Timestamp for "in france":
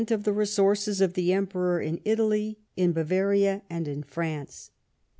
3.87-4.71